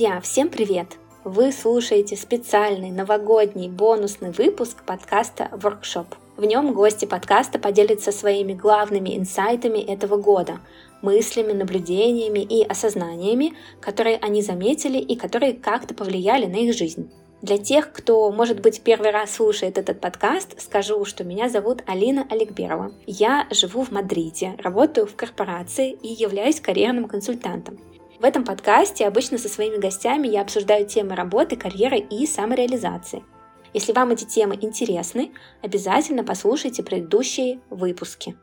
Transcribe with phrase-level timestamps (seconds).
[0.00, 0.96] друзья, всем привет!
[1.24, 6.06] Вы слушаете специальный новогодний бонусный выпуск подкаста Workshop.
[6.38, 10.60] В нем гости подкаста поделятся своими главными инсайтами этого года,
[11.02, 17.10] мыслями, наблюдениями и осознаниями, которые они заметили и которые как-то повлияли на их жизнь.
[17.42, 22.26] Для тех, кто, может быть, первый раз слушает этот подкаст, скажу, что меня зовут Алина
[22.30, 22.92] Олегберова.
[23.06, 27.78] Я живу в Мадриде, работаю в корпорации и являюсь карьерным консультантом.
[28.20, 33.24] В этом подкасте обычно со своими гостями я обсуждаю темы работы, карьеры и самореализации.
[33.72, 38.36] Если вам эти темы интересны, обязательно послушайте предыдущие выпуски.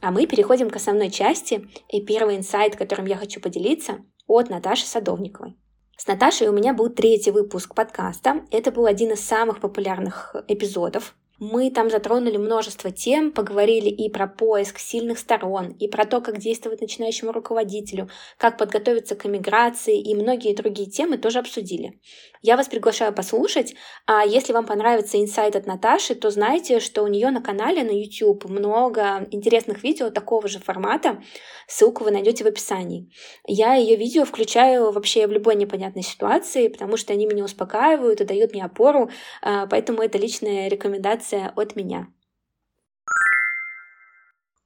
[0.00, 4.86] А мы переходим к основной части, и первый инсайт, которым я хочу поделиться, от Наташи
[4.86, 5.58] Садовниковой.
[5.98, 8.46] С Наташей у меня был третий выпуск подкаста.
[8.50, 14.28] Это был один из самых популярных эпизодов мы там затронули множество тем, поговорили и про
[14.28, 20.14] поиск сильных сторон, и про то, как действовать начинающему руководителю, как подготовиться к эмиграции, и
[20.14, 21.98] многие другие темы тоже обсудили.
[22.42, 27.06] Я вас приглашаю послушать, а если вам понравится инсайт от Наташи, то знайте, что у
[27.06, 31.22] нее на канале на YouTube много интересных видео такого же формата,
[31.68, 33.12] ссылку вы найдете в описании.
[33.46, 38.24] Я ее видео включаю вообще в любой непонятной ситуации, потому что они меня успокаивают и
[38.24, 39.08] дают мне опору,
[39.40, 42.08] а, поэтому это личная рекомендация от меня.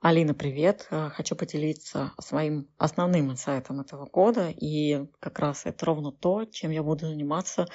[0.06, 0.86] Алина, привет!
[0.92, 4.50] Э, хочу поделиться своим основным инсайтом этого года.
[4.56, 7.66] И как раз это ровно то, чем я буду заниматься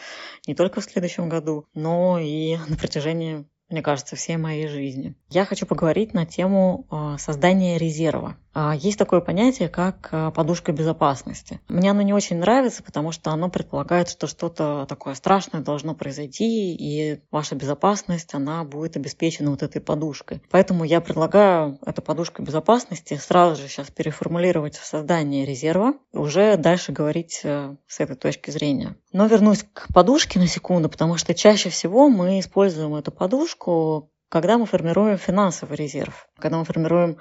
[0.47, 5.15] не только в следующем году, но и на протяжении мне кажется, всей моей жизни.
[5.29, 8.37] Я хочу поговорить на тему э, создания резерва.
[8.53, 11.61] А, есть такое понятие, как э, подушка безопасности.
[11.69, 16.75] Мне оно не очень нравится, потому что оно предполагает, что что-то такое страшное должно произойти,
[16.75, 20.41] и ваша безопасность, она будет обеспечена вот этой подушкой.
[20.51, 26.91] Поэтому я предлагаю эту подушку безопасности сразу же сейчас переформулировать в создание резерва, уже дальше
[26.91, 28.97] говорить э, с этой точки зрения.
[29.13, 34.57] Но вернусь к подушке на секунду, потому что чаще всего мы используем эту подушку когда
[34.57, 37.17] мы формируем финансовый резерв, когда мы формируем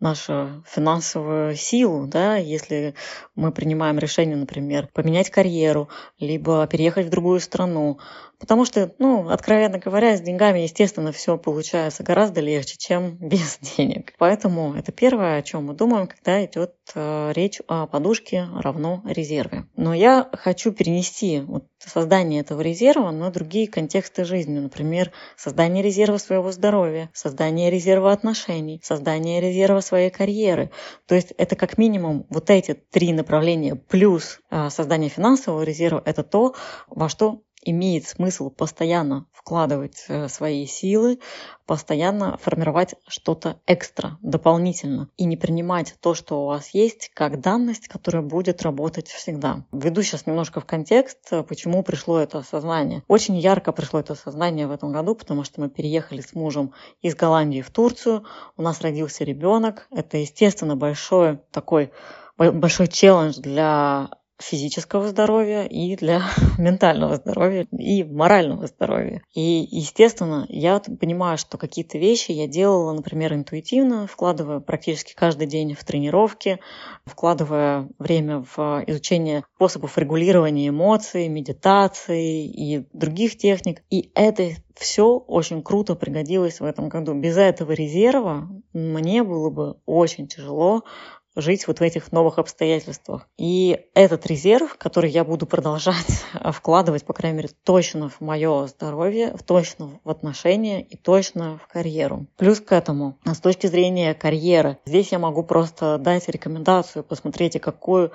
[0.00, 2.94] нашу финансовую силу, да, если
[3.34, 5.88] мы принимаем решение, например, поменять карьеру,
[6.18, 7.98] либо переехать в другую страну,
[8.44, 14.12] Потому что, ну, откровенно говоря, с деньгами, естественно, все получается гораздо легче, чем без денег.
[14.18, 19.64] Поэтому это первое, о чем мы думаем, когда идет э, речь о подушке равно резерве.
[19.76, 24.58] Но я хочу перенести вот создание этого резерва на другие контексты жизни.
[24.58, 30.70] Например, создание резерва своего здоровья, создание резерва отношений, создание резерва своей карьеры.
[31.06, 36.22] То есть это как минимум вот эти три направления плюс э, создание финансового резерва– это
[36.22, 36.54] то,
[36.88, 41.18] во что имеет смысл постоянно вкладывать э, свои силы,
[41.66, 47.88] постоянно формировать что-то экстра, дополнительно, и не принимать то, что у вас есть, как данность,
[47.88, 49.64] которая будет работать всегда.
[49.72, 53.02] Введу сейчас немножко в контекст, э, почему пришло это осознание.
[53.08, 56.72] Очень ярко пришло это осознание в этом году, потому что мы переехали с мужем
[57.02, 58.24] из Голландии в Турцию,
[58.56, 59.86] у нас родился ребенок.
[59.90, 61.92] Это, естественно, большой такой
[62.36, 66.22] большой челлендж для физического здоровья и для
[66.58, 69.22] ментального здоровья и морального здоровья.
[69.34, 75.74] И, естественно, я понимаю, что какие-то вещи я делала, например, интуитивно, вкладывая практически каждый день
[75.74, 76.58] в тренировки,
[77.06, 83.82] вкладывая время в изучение способов регулирования эмоций, медитации и других техник.
[83.90, 87.14] И это все очень круто пригодилось в этом году.
[87.14, 90.82] Без этого резерва мне было бы очень тяжело
[91.36, 93.28] жить вот в этих новых обстоятельствах.
[93.36, 99.34] И этот резерв, который я буду продолжать вкладывать, по крайней мере, точно в мое здоровье,
[99.46, 102.26] точно в отношения и точно в карьеру.
[102.36, 108.12] Плюс к этому, с точки зрения карьеры, здесь я могу просто дать рекомендацию, посмотрите, какую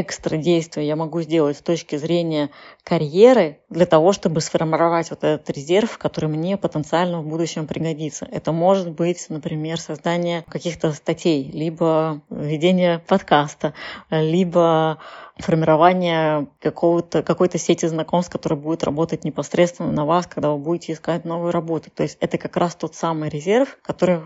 [0.00, 2.50] экстра действия я могу сделать с точки зрения
[2.84, 8.26] карьеры для того, чтобы сформировать вот этот резерв, который мне потенциально в будущем пригодится.
[8.30, 13.74] Это может быть, например, создание каких-то статей, либо ведение подкаста,
[14.10, 14.98] либо
[15.38, 21.24] формирование какого-то, какой-то сети знакомств, которая будет работать непосредственно на вас, когда вы будете искать
[21.24, 21.90] новую работу.
[21.90, 24.20] То есть это как раз тот самый резерв, который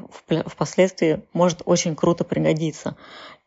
[0.46, 2.96] впоследствии может очень круто пригодиться.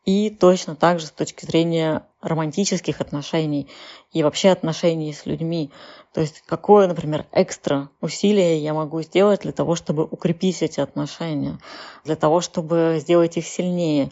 [0.06, 3.70] И точно так же с точки зрения романтических отношений
[4.12, 5.72] и вообще отношений с людьми.
[6.14, 11.58] То есть какое, например, экстра усилие я могу сделать для того, чтобы укрепить эти отношения,
[12.04, 14.12] для того, чтобы сделать их сильнее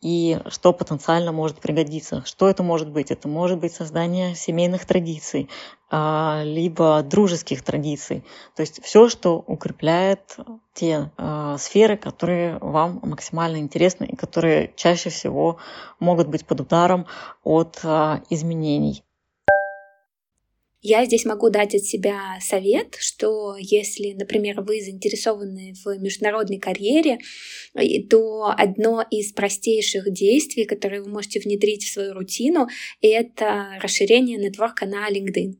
[0.00, 2.22] и что потенциально может пригодиться.
[2.24, 3.10] Что это может быть?
[3.10, 5.50] Это может быть создание семейных традиций,
[5.90, 8.24] а, либо дружеских традиций.
[8.56, 10.38] То есть все, что укрепляет
[10.72, 15.58] те а, сферы, которые вам максимально интересны и которые чаще всего
[15.98, 17.06] могут быть под ударом
[17.44, 19.04] от а, изменений.
[20.82, 27.18] Я здесь могу дать от себя совет, что если, например, вы заинтересованы в международной карьере,
[28.08, 32.68] то одно из простейших действий, которые вы можете внедрить в свою рутину,
[33.02, 35.52] это расширение нетворка на LinkedIn.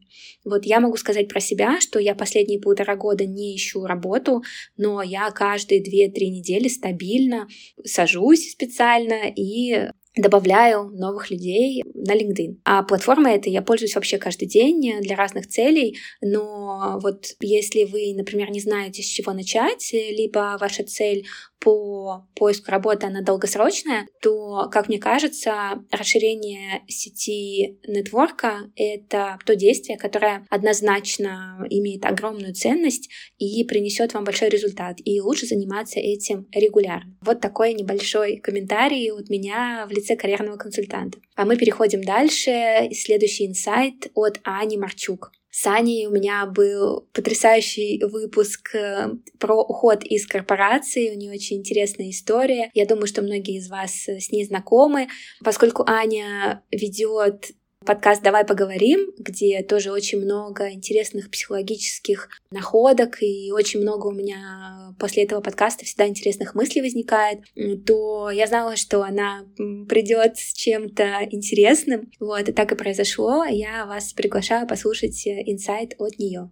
[0.45, 4.43] Вот я могу сказать про себя, что я последние полтора года не ищу работу,
[4.79, 7.47] но я каждые 2-3 недели стабильно
[7.85, 12.59] сажусь специально и добавляю новых людей на LinkedIn.
[12.65, 18.15] А платформа эта я пользуюсь вообще каждый день для разных целей, но вот если вы,
[18.17, 21.27] например, не знаете, с чего начать, либо ваша цель
[21.61, 29.99] по поиску работы, она долгосрочная, то, как мне кажется, расширение сети нетворка— это то действие,
[29.99, 34.97] которое однозначно имеет огромную ценность и принесет вам большой результат.
[35.05, 37.17] И лучше заниматься этим регулярно.
[37.21, 41.19] Вот такой небольшой комментарий от меня в лице карьерного консультанта.
[41.37, 42.89] А мы переходим дальше.
[42.93, 45.33] Следующий инсайт от Ани Марчук.
[45.51, 49.09] С Аней у меня был потрясающий выпуск э,
[49.39, 51.11] про уход из корпорации.
[51.11, 52.71] У нее очень интересная история.
[52.73, 55.09] Я думаю, что многие из вас с ней знакомы,
[55.43, 57.51] поскольку Аня ведет
[57.87, 64.95] подкаст «Давай поговорим», где тоже очень много интересных психологических находок, и очень много у меня
[64.99, 67.41] после этого подкаста всегда интересных мыслей возникает,
[67.87, 69.47] то я знала, что она
[69.89, 72.11] придет с чем-то интересным.
[72.21, 73.45] Вот, и так и произошло.
[73.45, 76.51] Я вас приглашаю послушать инсайт от нее.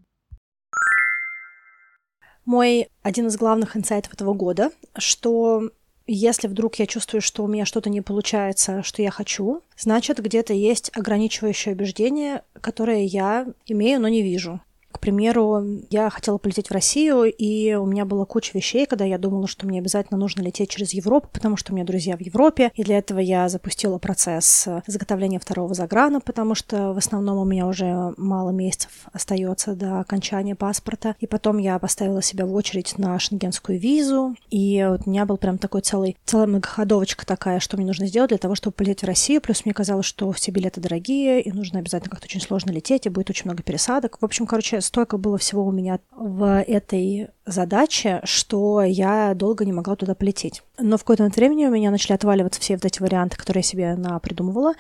[2.46, 5.70] Мой один из главных инсайтов этого года, что
[6.08, 10.54] если вдруг я чувствую, что у меня что-то не получается, что я хочу, значит, где-то
[10.54, 14.60] есть ограничивающее убеждение, которое я имею, но не вижу.
[14.98, 19.16] К примеру, я хотела полететь в Россию, и у меня была куча вещей, когда я
[19.16, 22.72] думала, что мне обязательно нужно лететь через Европу, потому что у меня друзья в Европе,
[22.74, 27.68] и для этого я запустила процесс заготовления второго заграна, потому что в основном у меня
[27.68, 33.16] уже мало месяцев остается до окончания паспорта, и потом я поставила себя в очередь на
[33.20, 37.86] шенгенскую визу, и вот у меня был прям такой целый, целая многоходовочка такая, что мне
[37.86, 41.40] нужно сделать для того, чтобы полететь в Россию, плюс мне казалось, что все билеты дорогие,
[41.40, 44.20] и нужно обязательно как-то очень сложно лететь, и будет очень много пересадок.
[44.20, 49.72] В общем, короче, столько было всего у меня в этой задаче, что я долго не
[49.72, 50.62] могла туда полететь.
[50.78, 53.94] Но в какое-то времени у меня начали отваливаться все вот эти варианты, которые я себе
[53.96, 54.74] напридумывала,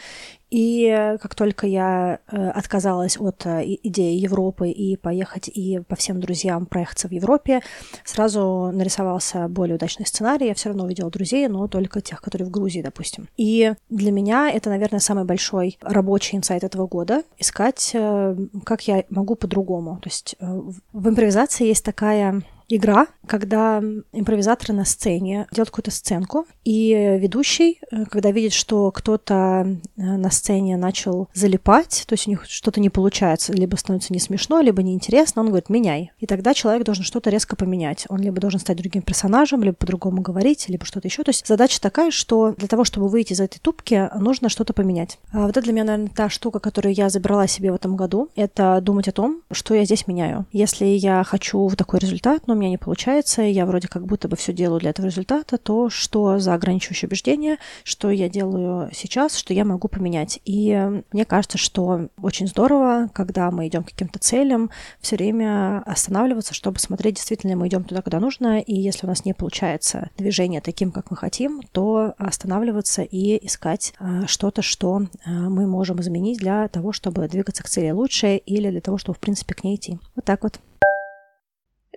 [0.50, 6.20] и как только я э, отказалась от э, идеи Европы и поехать и по всем
[6.20, 7.60] друзьям проехаться в Европе,
[8.04, 10.46] сразу нарисовался более удачный сценарий.
[10.46, 13.28] Я все равно увидела друзей, но только тех, которые в Грузии, допустим.
[13.36, 19.04] И для меня это, наверное, самый большой рабочий инсайт этого года— искать, э, как я
[19.10, 19.98] могу по-другому.
[20.02, 23.82] То есть в импровизации есть такая игра, когда
[24.12, 29.34] импровизаторы на сцене делают какую-то сценку, и ведущий, э, когда видит, что кто-то
[29.64, 34.18] э, на сцене начал залипать, то есть у них что-то не получается, либо становится не
[34.18, 36.12] смешно, либо неинтересно, он говорит «меняй».
[36.18, 38.06] И тогда человек должен что-то резко поменять.
[38.08, 41.22] Он либо должен стать другим персонажем, либо по-другому говорить, либо что-то еще.
[41.22, 45.18] То есть задача такая, что для того, чтобы выйти из этой тупки, нужно что-то поменять.
[45.32, 48.30] А вот это для меня, наверное, та штука, которую я забрала себе в этом году,
[48.36, 50.46] это думать о том, что я здесь меняю.
[50.52, 54.28] Если я хочу такой результат, но у меня не получается, и я вроде как будто
[54.28, 59.36] бы все делаю для этого результата, то что за ограничивающее убеждение, что я делаю сейчас,
[59.36, 60.40] что я могу поменять.
[60.44, 64.70] И мне кажется, что очень здорово, когда мы идем к каким-то целям,
[65.00, 69.24] все время останавливаться, чтобы смотреть, действительно мы идем туда, куда нужно, и если у нас
[69.24, 75.30] не получается движение таким, как мы хотим, то останавливаться и искать а, что-то, что а,
[75.30, 79.20] мы можем изменить для того, чтобы двигаться к цели лучше или для того, чтобы, в
[79.20, 79.98] принципе, к ней идти.
[80.14, 80.60] Вот так вот.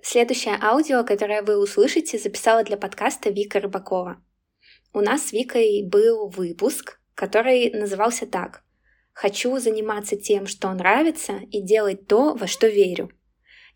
[0.04, 4.22] Следующее аудио, которое вы услышите, записала для подкаста Вика Рыбакова.
[4.94, 8.64] У нас с Викой был выпуск, который назывался так
[9.14, 13.12] «Хочу заниматься тем, что нравится, и делать то, во что верю».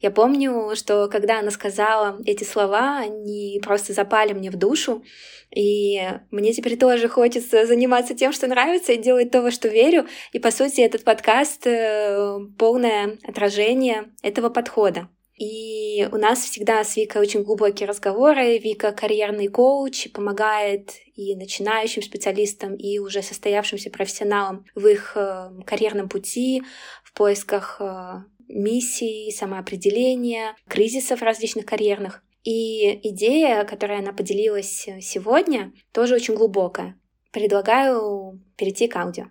[0.02, 5.04] Я помню, что когда она сказала эти слова, они просто запали мне в душу,
[5.52, 6.02] и
[6.32, 10.08] мне теперь тоже хочется заниматься тем, что нравится, и делать то, во что верю.
[10.34, 15.08] И, по сути, этот подкаст э,— полное отражение этого подхода.
[15.38, 18.58] И у нас всегда с Викой очень глубокие разговоры.
[18.58, 26.08] Вика карьерный коуч, помогает и начинающим специалистам, и уже состоявшимся профессионалам в их э, карьерном
[26.08, 26.64] пути,
[27.04, 32.24] в поисках э, миссий, самоопределения, кризисов различных карьерных.
[32.44, 36.98] И идея, которой она поделилась сегодня, тоже очень глубокая.
[37.32, 39.26] Предлагаю перейти к аудио.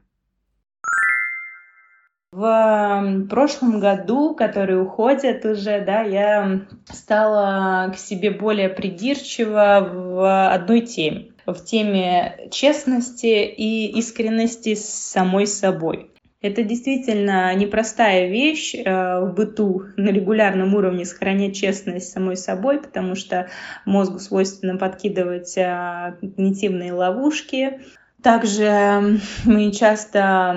[2.37, 6.63] В прошлом году, который уходит уже, да, я
[6.93, 11.29] стала к себе более придирчива в одной теме.
[11.47, 16.11] В теме честности и искренности с самой собой.
[16.41, 18.81] Это действительно непростая вещь э,
[19.21, 23.49] в быту на регулярном уровне сохранять честность самой собой, потому что
[23.87, 27.81] мозгу свойственно подкидывать э, когнитивные ловушки.
[28.25, 30.57] Также мы часто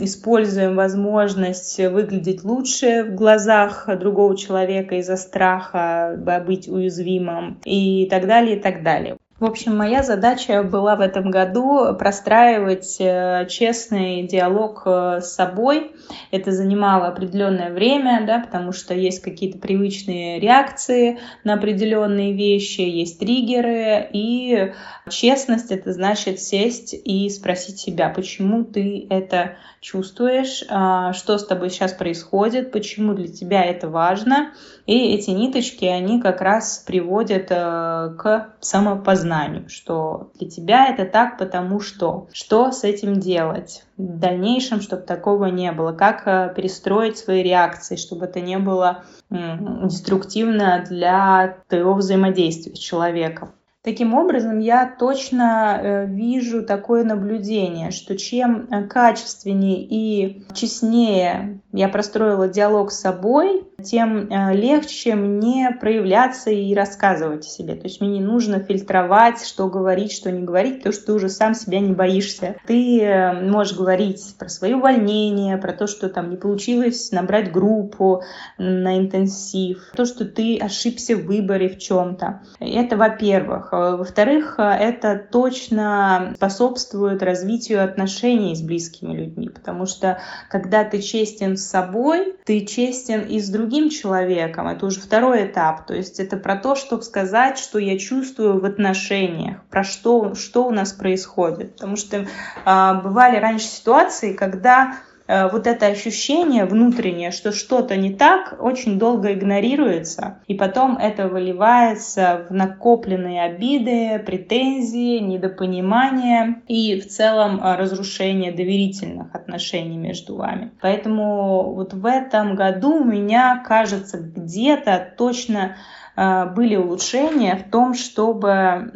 [0.00, 8.56] используем возможность выглядеть лучше в глазах другого человека из-за страха быть уязвимым и так далее,
[8.56, 9.18] и так далее.
[9.38, 15.92] В общем, моя задача была в этом году простраивать э, честный диалог э, с собой.
[16.30, 23.18] Это занимало определенное время, да, потому что есть какие-то привычные реакции на определенные вещи, есть
[23.18, 24.72] триггеры, и
[25.10, 31.68] честность это значит сесть и спросить себя, почему ты это чувствуешь, а, что с тобой
[31.68, 34.52] сейчас происходит, почему для тебя это важно.
[34.86, 41.38] И эти ниточки, они как раз приводят э, к самопознанию, что для тебя это так,
[41.38, 42.28] потому что.
[42.32, 45.92] Что с этим делать в дальнейшем, чтобы такого не было?
[45.92, 53.50] Как э, перестроить свои реакции, чтобы это не было деструктивно для твоего взаимодействия с человеком?
[53.86, 61.88] Таким образом, я точно э, вижу такое наблюдение, что чем э, качественнее и честнее я
[61.88, 67.76] простроила диалог с собой, тем э, легче мне проявляться и рассказывать о себе.
[67.76, 71.28] То есть мне не нужно фильтровать, что говорить, что не говорить, потому что ты уже
[71.28, 72.56] сам себя не боишься.
[72.66, 78.24] Ты можешь говорить про свои увольнения, про то, что там не получилось набрать группу
[78.58, 82.40] на интенсив, то, что ты ошибся в выборе в чем-то.
[82.58, 83.75] Это во-первых.
[83.76, 90.18] Э, во-вторых, э, это точно способствует развитию отношений с близкими людьми, потому что
[90.48, 94.68] когда ты честен с собой, ты честен и с другим человеком.
[94.68, 95.86] Это уже второй этап.
[95.86, 100.66] То есть это про то, чтобы сказать, что я чувствую в отношениях, про что, что
[100.66, 101.74] у нас происходит.
[101.74, 104.96] Потому что э, бывали раньше ситуации, когда
[105.28, 112.46] вот это ощущение внутреннее, что что-то не так, очень долго игнорируется, и потом это выливается
[112.48, 120.72] в накопленные обиды, претензии, недопонимание и в целом э, разрушение доверительных отношений между вами.
[120.80, 125.76] Поэтому вот в этом году у меня, кажется, где-то точно
[126.16, 128.92] э, были улучшения в том, чтобы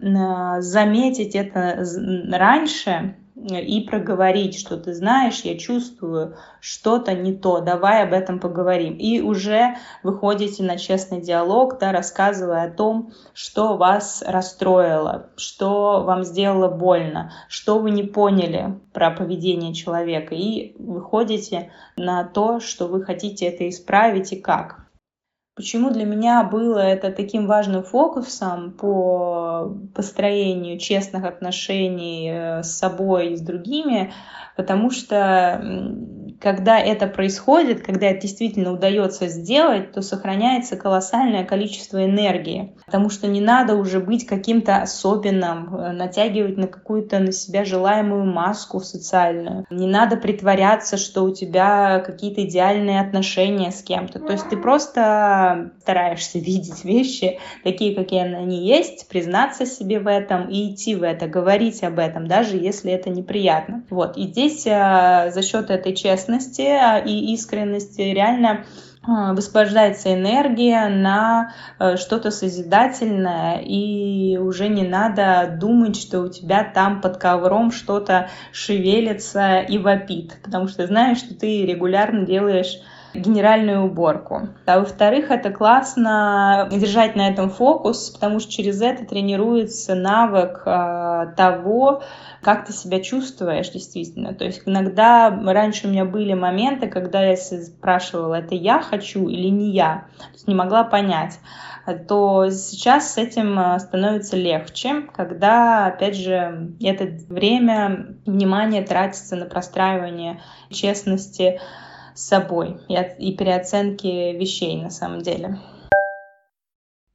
[0.60, 1.84] заметить это
[2.30, 3.14] раньше
[3.48, 8.94] и проговорить, что ты знаешь, я чувствую что-то не то, давай об этом поговорим.
[8.94, 16.24] И уже выходите на честный диалог, да, рассказывая о том, что вас расстроило, что вам
[16.24, 20.34] сделало больно, что вы не поняли про поведение человека.
[20.34, 24.79] И выходите на то, что вы хотите это исправить и как.
[25.60, 33.34] Почему для меня было это таким важным фокусом по построению честных отношений э, с собой
[33.34, 34.10] и с другими?
[34.56, 35.60] Потому что
[36.40, 42.74] когда это происходит, когда это действительно удается сделать, то сохраняется колоссальное количество энергии.
[42.86, 48.24] Потому что не надо уже быть каким-то особенным, э, натягивать на какую-то на себя желаемую
[48.24, 49.66] маску социальную.
[49.70, 54.18] Не надо притворяться, что у тебя какие-то идеальные отношения с кем-то.
[54.18, 60.48] То есть ты просто стараешься видеть вещи такие, какие они есть, признаться себе в этом
[60.48, 63.84] и идти в это, говорить об этом, даже если это неприятно.
[63.90, 64.16] Вот.
[64.16, 68.64] И здесь э, за счет этой честности честности а, и искренности реально
[69.02, 76.64] а, высвобождается энергия на э, что-то созидательное, и уже не надо думать, что у тебя
[76.64, 82.78] там под ковром что-то шевелится и вопит, потому что знаешь, что ты регулярно делаешь
[83.14, 84.48] генеральную уборку.
[84.66, 91.32] А во-вторых, это классно держать на этом фокус, потому что через это тренируется навык э,
[91.36, 92.02] того,
[92.42, 94.34] как ты себя чувствуешь действительно.
[94.34, 99.48] То есть иногда раньше у меня были моменты, когда я спрашивала, это я хочу или
[99.48, 101.38] не я, то есть не могла понять
[102.06, 109.46] то сейчас с этим э, становится легче, когда, опять же, это время, внимание тратится на
[109.46, 110.40] простраивание
[110.70, 111.60] честности
[112.20, 115.58] собой и, переоценки вещей на самом деле.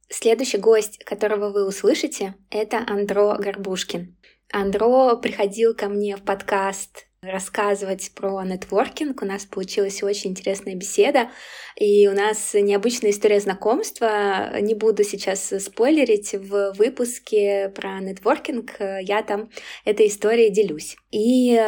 [0.08, 4.16] Следующий гость, которого вы услышите, это Андро Горбушкин.
[4.52, 9.20] Андро приходил ко мне в подкаст рассказывать про нетворкинг.
[9.20, 11.30] У нас получилась очень интересная беседа,
[11.74, 14.60] и у нас необычная история знакомства.
[14.60, 19.50] Не буду сейчас спойлерить в выпуске про нетворкинг, я там
[19.84, 20.96] этой историей делюсь.
[21.10, 21.60] И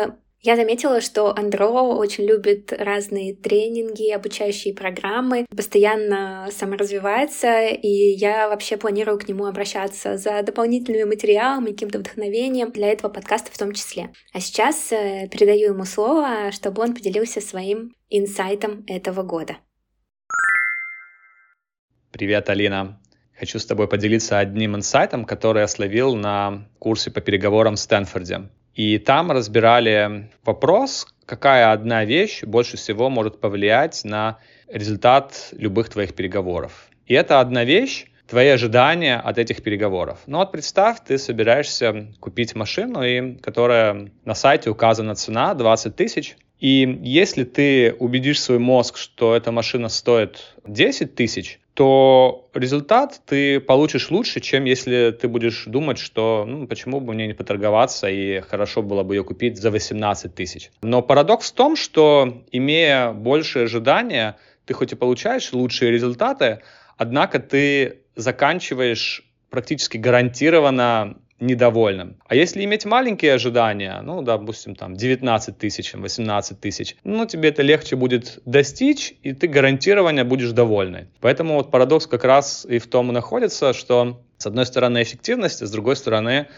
[0.48, 8.78] Я заметила, что Андро очень любит разные тренинги, обучающие программы, постоянно саморазвивается, и я вообще
[8.78, 14.08] планирую к нему обращаться за дополнительными материалами, каким-то вдохновением для этого подкаста в том числе.
[14.32, 19.58] А сейчас э, передаю ему слово, чтобы он поделился своим инсайтом этого года.
[22.10, 22.98] Привет, Алина.
[23.38, 28.48] Хочу с тобой поделиться одним инсайтом, который я словил на курсе по переговорам в Стэнфорде.
[28.78, 36.14] И там разбирали вопрос, какая одна вещь больше всего может повлиять на результат любых твоих
[36.14, 36.88] переговоров.
[37.04, 40.20] И это одна вещь, твои ожидания от этих переговоров.
[40.26, 46.36] Ну вот представь, ты собираешься купить машину, и, которая на сайте указана цена 20 тысяч,
[46.60, 53.60] и если ты убедишь свой мозг, что эта машина стоит 10 тысяч, то результат ты
[53.60, 58.40] получишь лучше, чем если ты будешь думать, что ну, почему бы мне не поторговаться и
[58.40, 60.72] хорошо было бы ее купить за 18 тысяч.
[60.82, 64.36] Но парадокс в том, что имея большие ожидания,
[64.66, 66.62] ты хоть и получаешь лучшие результаты,
[66.96, 72.16] однако ты заканчиваешь практически гарантированно недовольным.
[72.26, 77.62] А если иметь маленькие ожидания, ну, допустим, там 19 тысяч, 18 тысяч, ну, тебе это
[77.62, 81.06] легче будет достичь, и ты гарантированно будешь довольный.
[81.20, 85.62] Поэтому вот парадокс как раз и в том и находится, что с одной стороны эффективность,
[85.62, 86.48] а с другой стороны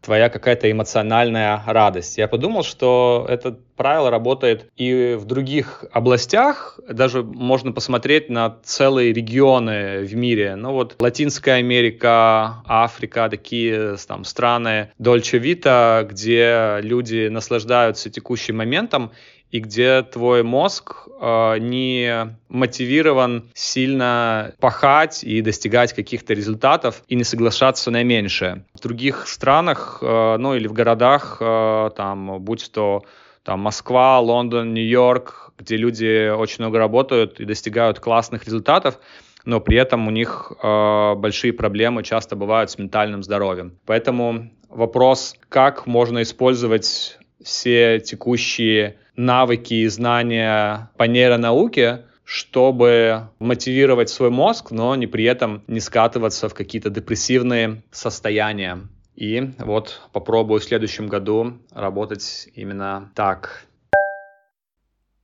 [0.00, 2.18] твоя какая-то эмоциональная радость.
[2.18, 6.78] Я подумал, что это правило работает и в других областях.
[6.88, 10.54] Даже можно посмотреть на целые регионы в мире.
[10.56, 19.12] Ну вот Латинская Америка, Африка, такие там страны Дольче Вита, где люди наслаждаются текущим моментом
[19.50, 27.24] и где твой мозг э, не мотивирован сильно пахать и достигать каких-то результатов и не
[27.24, 28.64] соглашаться на меньшее.
[28.74, 33.02] В других странах, э, ну или в городах, э, там, будь то
[33.42, 38.98] там Москва, Лондон, Нью-Йорк, где люди очень много работают и достигают классных результатов,
[39.44, 43.78] но при этом у них э, большие проблемы часто бывают с ментальным здоровьем.
[43.86, 54.30] Поэтому вопрос, как можно использовать все текущие навыки и знания по нейронауке, чтобы мотивировать свой
[54.30, 58.88] мозг, но не при этом не скатываться в какие-то депрессивные состояния.
[59.16, 63.66] И вот попробую в следующем году работать именно так.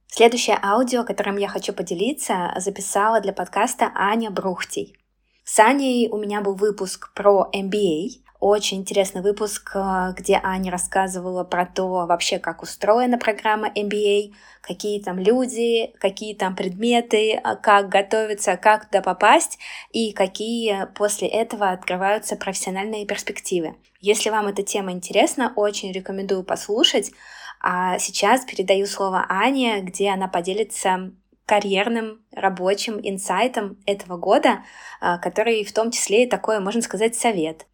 [0.08, 4.96] Следующее аудио, которым я хочу поделиться, записала для подкаста Аня Брухтий.
[5.44, 11.44] С Аней у меня был выпуск про MBA, очень интересный выпуск, э, где Аня рассказывала
[11.44, 17.88] про то вообще, как устроена программа MBA, какие там люди, какие там предметы, э, как
[17.88, 19.58] готовиться, как туда попасть
[19.90, 23.76] и какие после этого открываются профессиональные перспективы.
[24.00, 27.12] Если вам эта тема интересна, очень рекомендую послушать.
[27.60, 31.10] А сейчас передаю слово Ане, где она поделится
[31.46, 34.64] карьерным рабочим инсайтом этого года,
[35.00, 37.66] который в том числе и такой, можно сказать, совет.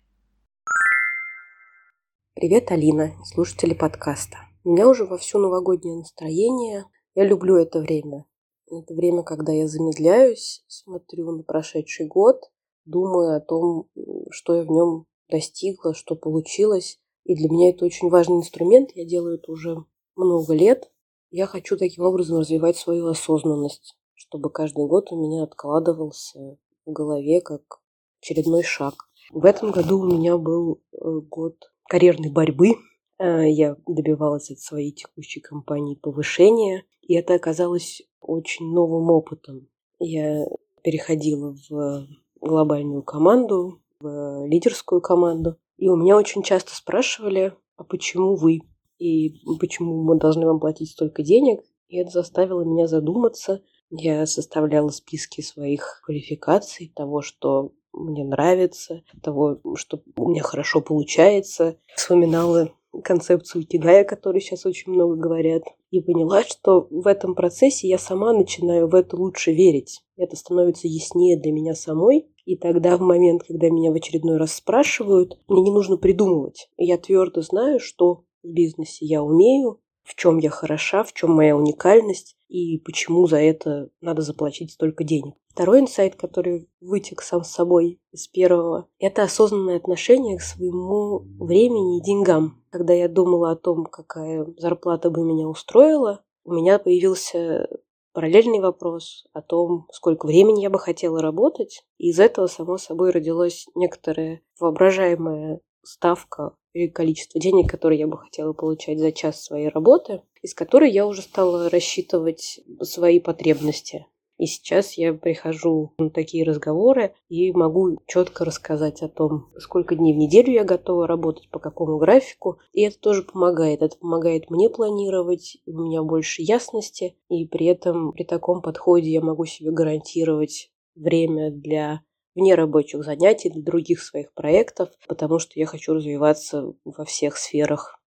[2.35, 4.39] Привет, Алина, слушатели подкаста.
[4.65, 6.87] У меня уже вовсю новогоднее настроение.
[7.15, 8.25] Я люблю это время.
[8.71, 12.41] Это время, когда я замедляюсь, смотрю на прошедший год,
[12.87, 13.91] думаю о том,
[14.31, 16.99] что я в нем достигла, что получилось.
[17.25, 18.93] И для меня это очень важный инструмент.
[18.95, 19.85] Я делаю это уже
[20.17, 20.91] много лет.
[21.31, 27.43] Я хочу таким образом развивать свою осознанность, чтобы каждый год у меня откладывался в голове
[27.43, 27.83] как
[28.23, 28.95] очередной шаг.
[29.31, 32.77] В этом году у меня был э, год карьерной борьбы.
[33.19, 39.69] Э, я добивалась от своей текущей компании повышения, и это оказалось очень новым опытом.
[39.99, 40.47] Я
[40.83, 42.07] переходила в
[42.41, 48.61] глобальную команду, в лидерскую команду, и у меня очень часто спрашивали, а почему вы?
[48.99, 51.61] И почему мы должны вам платить столько денег?
[51.89, 53.63] И это заставило меня задуматься.
[53.91, 61.77] Я составляла списки своих квалификаций, того, что мне нравится, того, что у меня хорошо получается.
[61.95, 67.89] Вспоминала концепцию Кигая, о которой сейчас очень много говорят, и поняла, что в этом процессе
[67.89, 70.03] я сама начинаю в это лучше верить.
[70.17, 74.55] Это становится яснее для меня самой, и тогда в момент, когда меня в очередной раз
[74.55, 76.69] спрашивают, мне не нужно придумывать.
[76.77, 81.57] Я твердо знаю, что в бизнесе я умею, в чем я хороша, в чем моя
[81.57, 85.35] уникальность и почему за это надо заплатить столько денег.
[85.53, 91.99] Второй инсайт, который вытек сам с собой из первого, это осознанное отношение к своему времени
[91.99, 92.65] и деньгам.
[92.71, 97.69] Когда я думала о том, какая зарплата бы меня устроила, у меня появился
[98.15, 101.85] параллельный вопрос о том, сколько времени я бы хотела работать.
[101.99, 108.17] И из этого, само собой, родилась некоторая воображаемая ставка и количество денег, которые я бы
[108.17, 114.07] хотела получать за час своей работы, из которой я уже стала рассчитывать свои потребности.
[114.43, 120.15] И сейчас я прихожу на такие разговоры и могу четко рассказать о том, сколько дней
[120.15, 122.59] в неделю я готова работать, по какому графику.
[122.73, 123.83] И это тоже помогает.
[123.83, 127.15] Это помогает мне планировать, у меня больше ясности.
[127.29, 132.01] И при этом при таком подходе я могу себе гарантировать время для
[132.35, 138.02] вне рабочих занятий, для других своих проектов, потому что я хочу развиваться во всех сферах.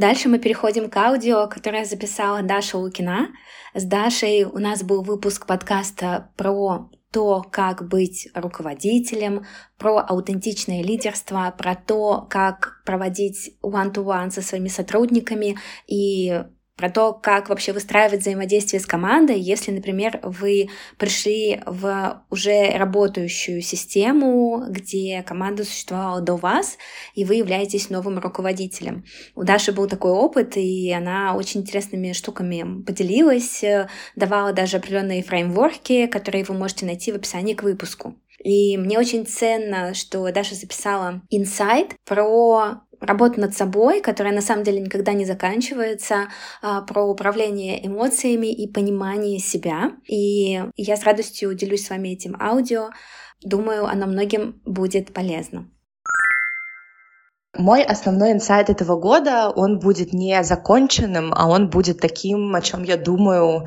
[0.00, 3.28] Дальше мы переходим к аудио, которое записала Даша Лукина.
[3.74, 9.44] С Дашей у нас был выпуск подкаста про то, как быть руководителем,
[9.76, 16.44] про аутентичное лидерство, про то, как проводить one-to-one -one со своими сотрудниками и
[16.80, 23.60] про то, как вообще выстраивать взаимодействие с командой, если, например, вы пришли в уже работающую
[23.60, 26.78] систему, где команда существовала до вас,
[27.14, 29.04] и вы являетесь новым руководителем.
[29.34, 33.62] У Даши был такой опыт, и она очень интересными штуками поделилась,
[34.16, 38.14] давала даже определенные фреймворки, которые вы можете найти в описании к выпуску.
[38.42, 44.64] И мне очень ценно, что Даша записала инсайт про работа над собой, которая на самом
[44.64, 46.28] деле никогда не заканчивается,
[46.62, 49.92] а, про управление эмоциями и понимание себя.
[50.06, 52.90] И я с радостью делюсь с вами этим аудио.
[53.42, 55.66] Думаю, оно многим будет полезно.
[57.56, 62.84] Мой основной инсайт этого года, он будет не законченным, а он будет таким, о чем
[62.84, 63.66] я думаю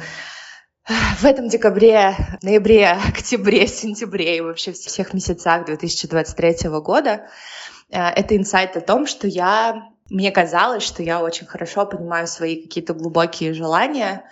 [1.17, 7.25] в этом декабре, ноябре, октябре, сентябре и вообще всех месяцах 2023 года.
[7.89, 12.61] Э, это инсайт о том, что я, мне казалось, что я очень хорошо понимаю свои
[12.61, 14.23] какие-то глубокие желания,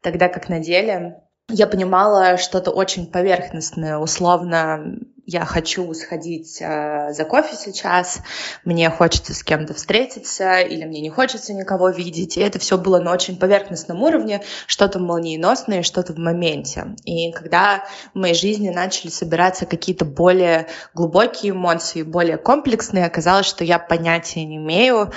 [0.00, 7.24] тогда как на деле я понимала что-то очень поверхностное, условно я хочу сходить э, за
[7.24, 8.20] кофе сейчас,
[8.64, 12.36] мне хочется с кем-то встретиться, или мне не хочется никого видеть.
[12.36, 16.96] И это все было на очень поверхностном уровне, что-то молниеносное, что-то в моменте.
[17.04, 23.64] И когда в моей жизни начали собираться какие-то более глубокие эмоции, более комплексные, оказалось, что
[23.64, 25.12] я понятия не имею,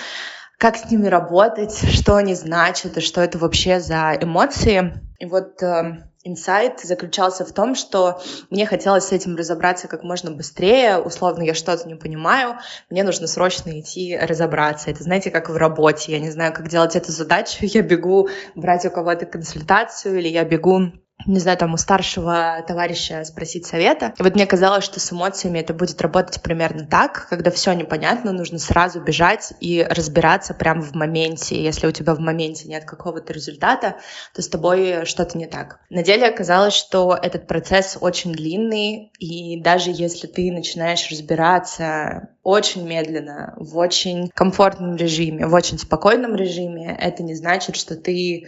[0.58, 5.02] как с ними работать, что они значат, и что это вообще за эмоции.
[5.20, 10.32] И вот э, инсайт заключался в том, что мне хотелось с этим разобраться как можно
[10.32, 10.98] быстрее.
[10.98, 12.56] Условно, я что-то не понимаю,
[12.90, 14.90] мне нужно срочно идти разобраться.
[14.90, 16.12] Это, знаете, как в работе.
[16.12, 17.60] Я не знаю, как делать эту задачу.
[17.62, 20.92] Я бегу брать у кого-то консультацию или я бегу
[21.26, 24.14] не знаю, там у старшего товарища спросить совета.
[24.18, 28.32] И вот мне казалось, что с эмоциями это будет работать примерно так, когда все непонятно,
[28.32, 31.62] нужно сразу бежать и разбираться прямо в моменте.
[31.62, 33.96] Если у тебя в моменте нет какого-то результата,
[34.34, 35.80] то с тобой что-то не так.
[35.90, 42.88] На деле оказалось, что этот процесс очень длинный, и даже если ты начинаешь разбираться очень
[42.88, 48.48] медленно, в очень комфортном режиме, в очень спокойном режиме, это не значит, что ты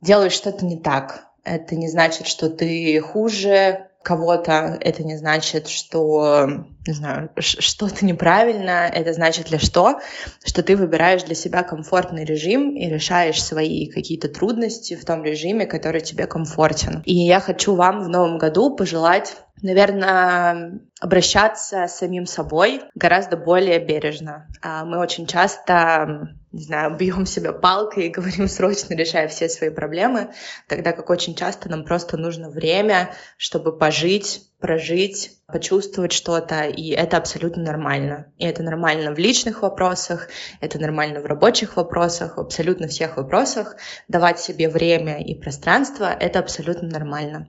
[0.00, 6.46] делаешь что-то не так это не значит, что ты хуже кого-то, это не значит, что,
[6.86, 9.98] не знаю, что-то неправильно, это значит лишь то,
[10.44, 15.66] что ты выбираешь для себя комфортный режим и решаешь свои какие-то трудности в том режиме,
[15.66, 17.02] который тебе комфортен.
[17.04, 23.78] И я хочу вам в новом году пожелать наверное, обращаться с самим собой гораздо более
[23.78, 24.46] бережно.
[24.62, 29.70] А мы очень часто, не знаю, бьем себя палкой и говорим срочно решая все свои
[29.70, 30.32] проблемы,
[30.68, 37.18] тогда как очень часто нам просто нужно время, чтобы пожить, прожить, почувствовать что-то, и это
[37.18, 38.32] абсолютно нормально.
[38.38, 40.28] И это нормально в личных вопросах,
[40.60, 43.76] это нормально в рабочих вопросах, в абсолютно всех вопросах.
[44.08, 47.48] Давать себе время и пространство— это абсолютно нормально.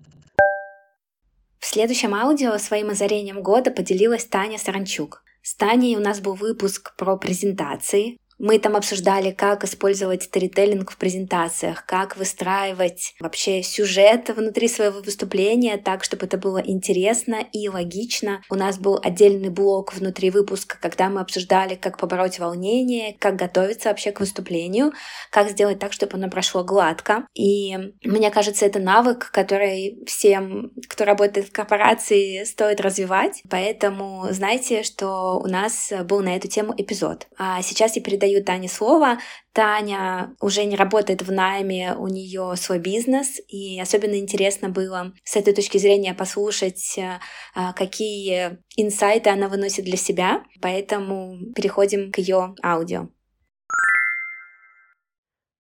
[1.60, 5.24] В следующем аудио своим озарением года поделилась Таня Саранчук.
[5.42, 10.98] С Таней у нас был выпуск про презентации, мы там обсуждали, как использовать сторителлинг в
[10.98, 18.42] презентациях, как выстраивать вообще сюжет внутри своего выступления так, чтобы это было интересно и логично.
[18.50, 23.90] У нас был отдельный блок внутри выпуска, когда мы обсуждали, как побороть волнение, как готовиться
[23.90, 24.92] вообще к выступлению,
[25.32, 27.28] как сделать так, чтобы оно прошло гладко.
[27.34, 33.42] И мне кажется, это навык, который всем, кто работает в корпорации, стоит развивать.
[33.50, 37.28] Поэтому знайте, что у нас был на эту тему эпизод.
[37.38, 39.18] А сейчас я передаю даю Тане слово.
[39.54, 45.36] Таня уже не работает в найме, у нее свой бизнес, и особенно интересно было с
[45.36, 47.20] этой точки зрения послушать, э,
[47.56, 50.44] а, какие инсайты она выносит для себя.
[50.62, 53.10] Поэтому переходим к ее аудио.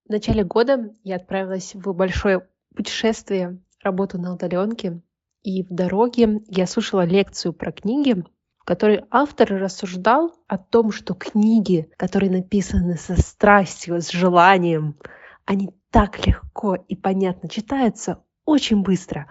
[0.05, 5.01] В начале года я отправилась в большое путешествие, работу на удаленке,
[5.43, 8.23] и в дороге я слушала лекцию про книги,
[8.67, 14.97] которой автор рассуждал о том, что книги, которые написаны со страстью, с желанием,
[15.45, 19.27] они так легко и понятно читаются очень быстро.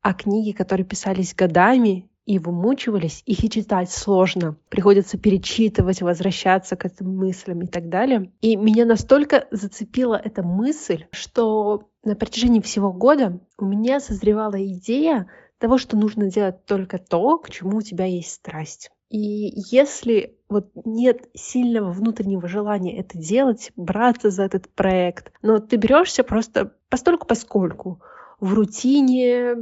[0.00, 4.56] А книги, которые писались годами и вымучивались, их и читать сложно.
[4.70, 8.32] Приходится перечитывать, возвращаться к этим мыслям и так далее.
[8.40, 15.26] И меня настолько зацепила эта мысль, что на протяжении всего года у меня созревала идея
[15.60, 18.90] того, что нужно делать только то, к чему у тебя есть страсть.
[19.10, 25.76] И если вот нет сильного внутреннего желания это делать, браться за этот проект, но ты
[25.76, 28.00] берешься просто постольку поскольку,
[28.40, 29.54] в рутине,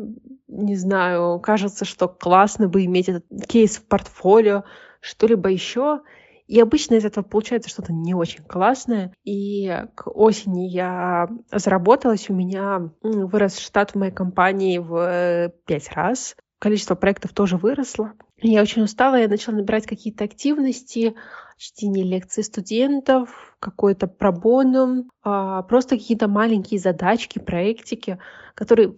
[0.47, 4.65] не знаю, кажется, что классно бы иметь этот кейс в портфолио,
[5.01, 6.01] что-либо еще.
[6.49, 9.13] И обычно из этого получается что-то не очень классное.
[9.23, 15.93] И к осени я заработалась, у меня вырос штат в моей компании в э, пять
[15.93, 16.37] раз.
[16.59, 18.15] Количество проектов тоже выросло.
[18.41, 21.15] Я очень устала, я начала набирать какие-то активности,
[21.59, 28.19] чтение лекций студентов, какой-то пробоном, а, просто какие-то маленькие задачки, проектики,
[28.55, 28.97] которые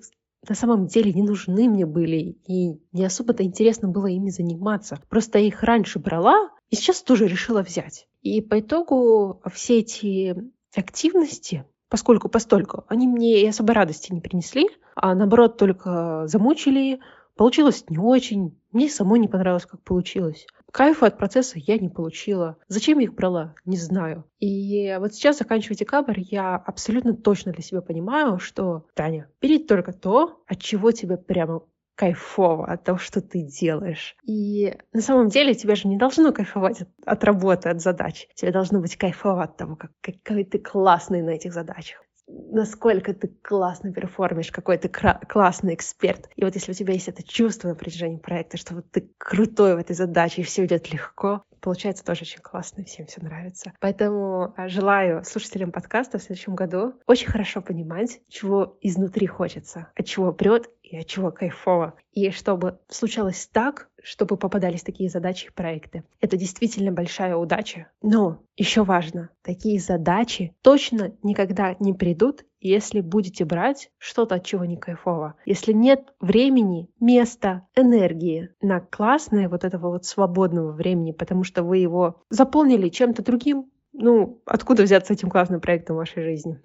[0.48, 4.98] на самом деле не нужны мне были, и не особо-то интересно было ими заниматься.
[5.08, 8.06] Просто я их раньше брала, и сейчас тоже решила взять.
[8.22, 10.36] И по итогу все эти
[10.74, 17.00] активности, поскольку постольку, они мне и особой радости не принесли, а наоборот только замучили,
[17.34, 20.46] получилось не очень, мне самой не понравилось, как получилось.
[20.70, 22.56] Кайфа от процесса я не получила.
[22.68, 23.54] Зачем я их брала?
[23.64, 24.24] Не знаю.
[24.38, 29.92] И вот сейчас, заканчивая декабрь, я абсолютно точно для себя понимаю, что, Таня, бери только
[29.92, 31.62] то, от чего тебе прямо
[32.00, 34.16] кайфово от того, что ты делаешь.
[34.24, 38.26] И на самом деле тебе же не должно кайфовать от, от работы, от задач.
[38.34, 42.02] Тебе должно быть кайфово от того, как, какой ты классный на этих задачах
[42.52, 46.28] насколько ты классно перформишь, какой ты классный эксперт.
[46.36, 49.74] И вот если у тебя есть это чувство на протяжении проекта, что вот ты крутой
[49.74, 53.72] в этой задаче, и все идет легко, получается тоже очень классно, всем все нравится.
[53.80, 60.06] Поэтому а, желаю слушателям подкаста в следующем году очень хорошо понимать, чего изнутри хочется, от
[60.06, 61.94] чего прет и от чего кайфово.
[62.12, 66.04] И чтобы случалось так, чтобы попадались такие задачи и проекты.
[66.20, 67.90] Это действительно большая удача.
[68.02, 74.64] Но еще важно, такие задачи точно никогда не придут, если будете брать что-то, от чего
[74.64, 75.34] не кайфово.
[75.46, 81.78] Если нет времени, места, энергии на классное вот этого вот свободного времени, потому что вы
[81.78, 86.60] его заполнили чем-то другим, ну, откуда взяться этим классным проектом в вашей жизни?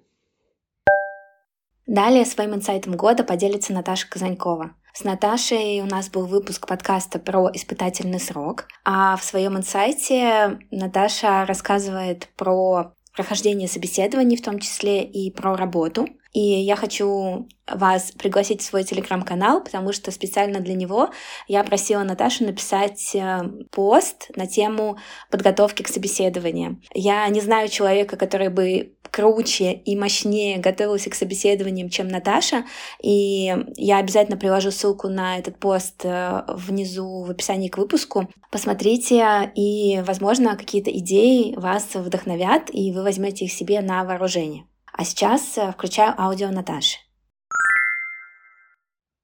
[1.86, 4.72] Далее своим инсайтом года поделится Наташа Казанькова.
[4.92, 11.44] С Наташей у нас был выпуск подкаста про испытательный срок, а в своем инсайте Наташа
[11.44, 16.06] рассказывает про прохождение собеседований в том числе и про работу.
[16.32, 21.08] И я хочу вас пригласить в свой телеграм-канал, потому что специально для него
[21.48, 24.98] я просила Наташу написать э, пост на тему
[25.30, 26.82] подготовки к собеседованиям.
[26.92, 32.66] Я не знаю человека, который бы круче и мощнее готовился к собеседованиям, чем Наташа.
[33.02, 38.28] И я обязательно приложу ссылку на этот пост э, внизу в описании к выпуску.
[38.50, 44.64] Посмотрите, и, возможно, какие-то идеи вас вдохновят, и вы возьмете их себе на вооружение.
[44.92, 46.98] А сейчас э, включаю аудио Наташи.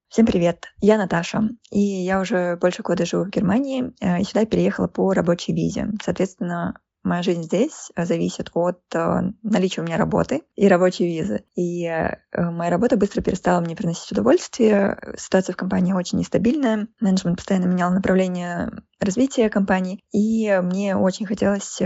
[0.08, 4.46] Всем привет, я Наташа, и я уже больше года живу в Германии, э, и сюда
[4.46, 5.88] переехала по рабочей визе.
[6.02, 11.44] Соответственно, моя жизнь здесь э, зависит от э, наличия у меня работы и рабочей визы.
[11.54, 14.98] И э, моя работа быстро перестала мне приносить удовольствие.
[15.16, 16.88] Ситуация в компании очень нестабильная.
[17.00, 21.78] Менеджмент постоянно менял направление развития компании, и мне очень хотелось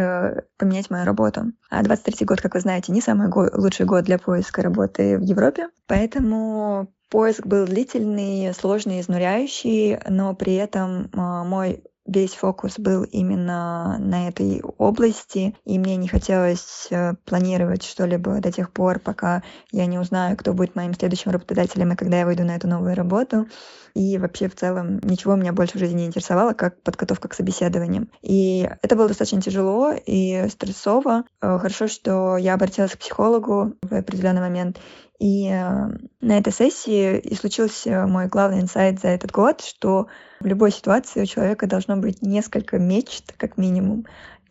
[0.59, 1.53] поменять мою работу.
[1.71, 5.69] А 23 год, как вы знаете, не самый лучший год для поиска работы в Европе,
[5.87, 14.29] поэтому Поиск был длительный, сложный, изнуряющий, но при этом мой весь фокус был именно на
[14.29, 19.43] этой области, и мне не хотелось э, планировать что-либо до тех пор, пока
[19.73, 22.95] я не узнаю, кто будет моим следующим работодателем и когда я выйду на эту новую
[22.95, 23.47] работу.
[23.95, 28.11] И вообще в целом ничего меня больше в жизни не интересовало, как подготовка к собеседованиям.
[28.23, 31.25] И это было достаточно тяжело и стрессово.
[31.41, 34.79] Э, хорошо, что я обратилась к психологу в определенный момент,
[35.19, 35.89] и э,
[36.21, 40.09] на этой сессии и случился мой главный инсайт за этот год, что
[40.41, 44.07] в любой ситуации у человека должно быть несколько мечт, как минимум,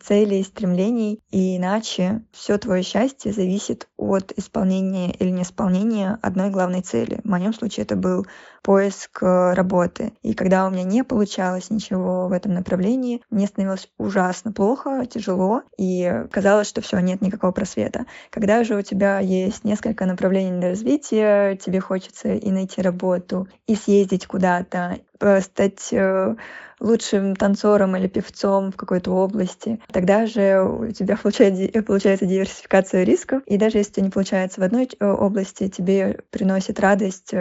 [0.06, 7.20] целей, стремлений, и иначе все твое счастье зависит от исполнения или неисполнения одной главной цели.
[7.24, 8.26] В моем случае это был
[8.62, 10.12] поиск э, работы.
[10.22, 15.62] И когда у меня не получалось ничего в этом направлении, мне становилось ужасно плохо, тяжело,
[15.78, 18.06] и казалось, что все, нет никакого просвета.
[18.30, 23.74] Когда же у тебя есть несколько направлений для развития, тебе хочется и найти работу, и
[23.74, 24.98] съездить куда-то,
[25.40, 26.34] стать э,
[26.80, 29.80] лучшим танцором или певцом в какой-то области.
[29.90, 33.42] Тогда же у тебя получается, получается диверсификация рисков.
[33.46, 37.32] И даже если не получается в одной области, тебе приносит радость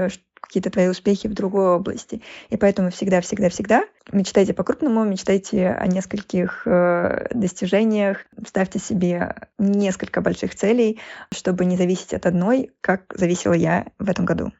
[0.45, 2.21] какие-то твои успехи в другой области.
[2.49, 10.99] И поэтому всегда-всегда-всегда мечтайте по-крупному, мечтайте о нескольких э, достижениях, ставьте себе несколько больших целей,
[11.33, 14.51] чтобы не зависеть от одной, как зависела я в этом году.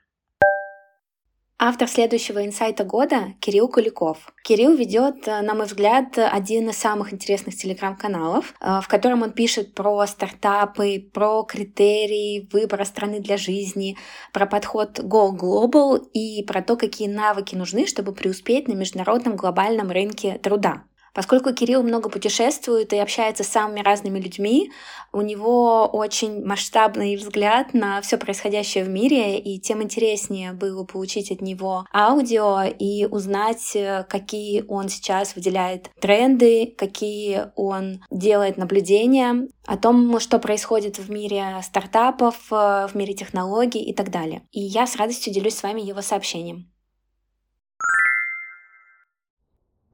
[1.58, 4.34] Автор следующего инсайта года— Кирилл Куликов.
[4.44, 9.32] Кирилл ведет, э, на мой взгляд, один из самых интересных телеграм-каналов, э, в котором он
[9.32, 13.96] пишет про стартапы, про критерии выбора страны для жизни,
[14.34, 19.92] про подход Go Global и про то, какие навыки нужны, чтобы преуспеть на международном глобальном
[19.92, 20.84] рынке труда.
[21.16, 24.70] Поскольку Кирилл много путешествует и общается с самыми разными людьми,
[25.14, 31.32] у него очень масштабный взгляд на все происходящее в мире, и тем интереснее было получить
[31.32, 33.78] от него аудио и узнать,
[34.10, 41.62] какие он сейчас выделяет тренды, какие он делает наблюдения о том, что происходит в мире
[41.64, 44.42] стартапов, в мире технологий и так далее.
[44.52, 46.70] И я с радостью делюсь с вами его сообщением.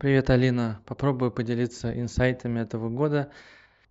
[0.01, 0.81] Привет, Алина.
[0.87, 3.29] Попробую поделиться инсайтами этого года.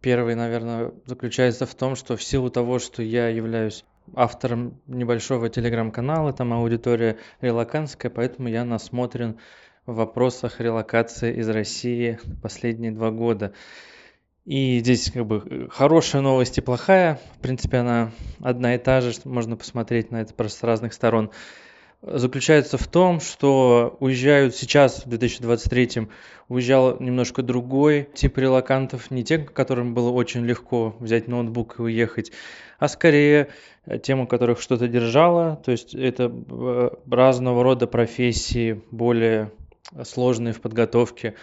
[0.00, 3.84] Первый, наверное, заключается в том, что в силу того, что я являюсь
[4.16, 9.38] автором небольшого телеграм-канала, там аудитория релаканская, поэтому я насмотрен
[9.86, 13.52] в вопросах релокации из России последние два года.
[14.44, 17.20] И здесь как бы хорошая новость и плохая.
[17.36, 21.30] В принципе, она одна и та же, можно посмотреть на это просто с разных сторон
[22.02, 26.08] заключается в том, что уезжают сейчас, в 2023
[26.48, 32.32] уезжал немножко другой тип релакантов, не те, которым было очень легко взять ноутбук и уехать,
[32.78, 33.48] а скорее
[33.84, 39.52] э, тем, у которых что-то держало, то есть это э, разного рода профессии, более
[40.04, 41.34] сложные в подготовке,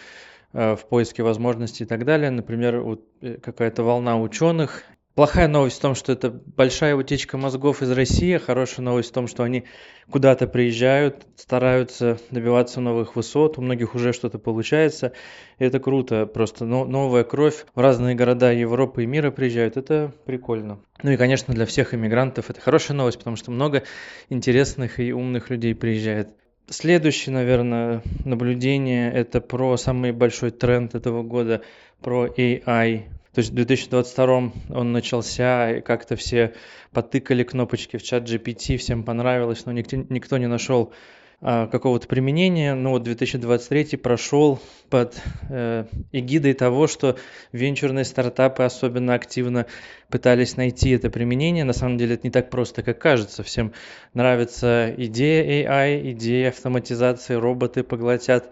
[0.53, 2.31] э, в поиске возможностей и так далее.
[2.31, 2.97] Например,
[3.41, 4.83] какая-то волна ученых
[5.17, 8.33] Плохая новость в том, что это большая утечка мозгов из России.
[8.33, 9.63] А хорошая новость в том, что они
[10.11, 13.57] куда-то приезжают, стараются добиваться новых высот.
[13.57, 15.13] У многих уже что-то получается.
[15.57, 16.27] И это круто.
[16.27, 19.75] Просто новая кровь в разные города Европы и мира приезжают.
[19.75, 20.77] Это прикольно.
[21.01, 23.81] Ну и, конечно, для всех иммигрантов это хорошая новость, потому что много
[24.29, 26.29] интересных и умных людей приезжает.
[26.69, 31.63] Следующее, наверное, наблюдение– это про самый большой тренд этого года,
[32.01, 33.05] про AI,
[33.37, 36.55] то есть в 2022 он начался, и как-то все
[36.91, 40.91] потыкали кнопочки в чат GPT, всем понравилось, но никто, никто не нашел
[41.39, 42.73] а, какого-то применения.
[42.73, 45.21] Но вот 2023 прошел под
[45.51, 47.19] э, эгидой того, что
[47.51, 49.67] венчурные стартапы особенно активно
[50.09, 51.63] пытались найти это применение.
[51.63, 53.43] На самом деле это не так просто, как кажется.
[53.43, 53.71] Всем
[54.15, 58.51] нравится идея AI, идея автоматизации, роботы поглотят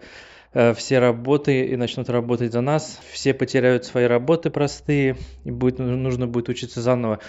[0.52, 6.26] все работы и начнут работать за нас, все потеряют свои работы простые, и будет, нужно
[6.26, 7.20] будет учиться заново.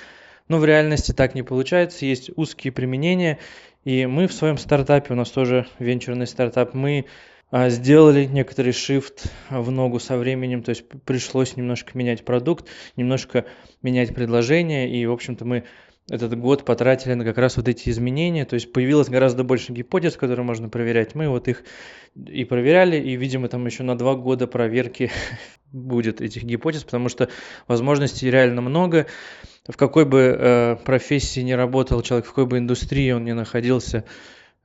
[0.47, 3.39] Но в реальности так не получается, есть узкие применения,
[3.83, 7.05] и мы в своем стартапе, у нас тоже венчурный стартап, мы
[7.49, 13.45] а, сделали некоторый shift в ногу со временем, то есть пришлось немножко менять продукт, немножко
[13.81, 15.63] менять предложение, и, в общем-то, мы
[16.09, 20.15] этот год потратили на как раз вот эти изменения, то есть появилось гораздо больше гипотез,
[20.15, 21.15] которые можно проверять.
[21.15, 21.63] Мы вот их
[22.15, 25.11] и проверяли, и, видимо, там еще на два года проверки
[25.73, 27.29] будет этих гипотез, потому что
[27.67, 29.07] возможностей реально много.
[29.67, 34.05] В какой бы э, профессии не работал человек, в какой бы индустрии он ни находился,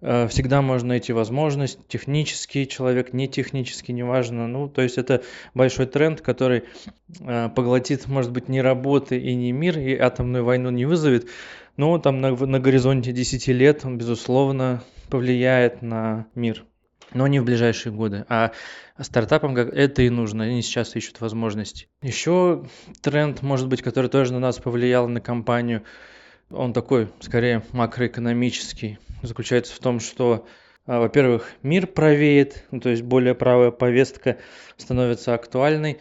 [0.02, 4.48] всегда можно найти возможность, технический человек, не технический, неважно.
[4.48, 5.22] Ну, то есть это
[5.54, 6.64] большой тренд, который
[7.20, 11.28] э, поглотит, может быть, не работы и не мир, и атомную войну не вызовет,
[11.76, 16.64] но там на, на горизонте 10 лет он, безусловно, повлияет на мир.
[17.14, 18.24] Но не в ближайшие годы.
[18.28, 18.52] А
[18.98, 20.44] стартапам как это и нужно.
[20.44, 21.88] Они сейчас ищут возможности.
[22.00, 22.64] Еще
[23.02, 25.82] тренд, может быть, который тоже на нас повлиял, на компанию,
[26.50, 30.46] он такой, скорее, макроэкономический заключается в том, что,
[30.86, 34.38] а, во-первых, мир правеет, ну, то есть более правая повестка
[34.76, 35.98] становится актуальной,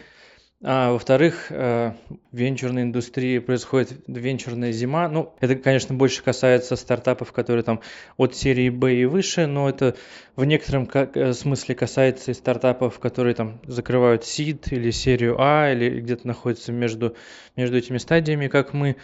[0.64, 1.96] а во-вторых, а,
[2.32, 5.10] в венчурной индустрии происходит венчурная зима.
[5.10, 7.82] Ну, это, конечно, больше касается стартапов, которые там
[8.18, 9.96] от серии B и выше, но это
[10.36, 16.00] в некотором э, смысле касается и стартапов, которые там закрывают сид или серию А, или
[16.00, 17.16] где-то находятся между,
[17.56, 18.98] между этими стадиями, как мы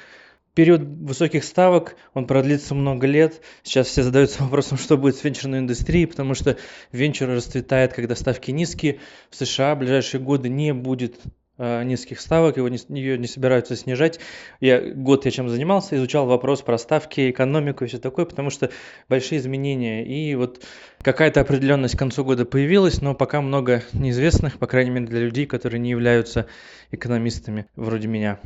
[0.58, 3.42] период высоких ставок, он продлится много лет.
[3.62, 6.58] Сейчас все задаются вопросом, что будет с венчурной индустрией, потому что
[6.92, 8.98] венчур расцветает, когда ставки низкие.
[9.30, 11.20] В США в ближайшие годы не будет
[11.60, 14.20] э, низких ставок, его не, ее не собираются снижать.
[14.60, 18.72] Я год я чем занимался, изучал вопрос про ставки, экономику и все такое, потому что
[19.08, 20.08] большие изменения.
[20.08, 20.66] И вот
[21.04, 25.46] какая-то определенность к концу года появилась, но пока много неизвестных, по крайней мере для людей,
[25.46, 26.48] которые не являются
[26.90, 28.40] экономистами вроде меня.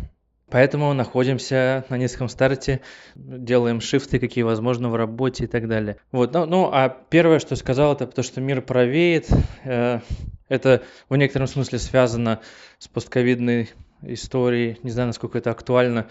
[0.52, 2.82] Поэтому находимся на низком старте,
[3.16, 5.95] делаем шифты, какие возможно в работе и так далее.
[6.12, 9.30] Вот, ну, ну а первое, что сказал, это то, что мир правеет.
[9.64, 10.02] Э,
[10.49, 12.41] это в некотором смысле связано
[12.80, 13.70] с постковидной
[14.02, 14.78] историей.
[14.84, 16.08] Не знаю, насколько это актуально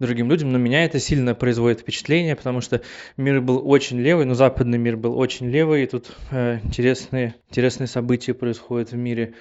[0.00, 2.82] другим людям, но меня это сильно производит впечатление, потому что
[3.16, 7.86] мир был очень левый, ну, западный мир был очень левый, и тут э, интересные, интересные
[7.86, 9.34] события происходят в мире.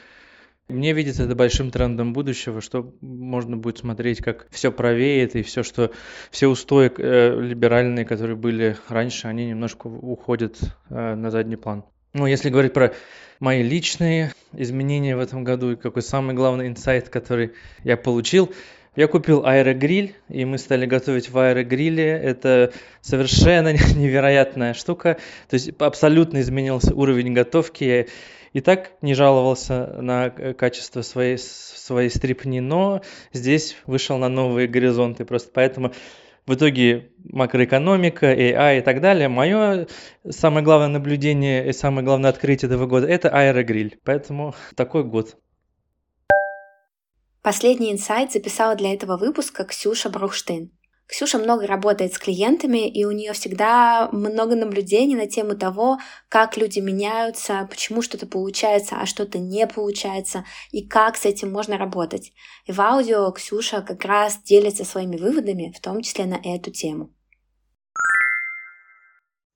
[0.69, 5.61] Мне видится это большим трендом будущего, что можно будет смотреть, как все правеет, и все,
[5.61, 5.91] что
[6.31, 10.57] все устои э, либеральные, которые были раньше, они немножко уходят
[10.89, 11.83] э, на задний план.
[12.13, 12.93] Ну, если говорить про
[13.39, 17.53] мои личные изменения в этом году и какой самый главный инсайт, который
[17.83, 18.53] я получил,
[18.95, 22.05] я купил аэрогриль, и мы стали готовить в аэрогриле.
[22.05, 25.17] Это совершенно невероятная штука.
[25.49, 28.07] То есть абсолютно изменился уровень готовки
[28.53, 33.01] и так не жаловался на качество своей, своей стрипни, но
[33.33, 35.25] здесь вышел на новые горизонты.
[35.25, 35.91] Просто поэтому
[36.45, 39.27] в итоге макроэкономика, AI и так далее.
[39.27, 39.87] Мое
[40.29, 43.99] самое главное наблюдение и самое главное открытие этого года– это аэрогриль.
[44.03, 45.37] Поэтому такой год.
[47.41, 50.71] Последний инсайт записала для этого выпуска Ксюша Брухштейн.
[51.07, 55.99] Ксюша много работает с клиентами, и у нее всегда много наблюдений на тему того,
[56.29, 61.77] как люди меняются, почему что-то получается, а что-то не получается, и как с этим можно
[61.77, 62.31] работать.
[62.65, 67.13] И в аудио Ксюша как раз делится своими выводами, в том числе на эту тему.